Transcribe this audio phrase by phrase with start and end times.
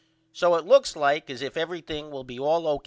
[0.33, 2.79] So it looks like as if everything will be all O.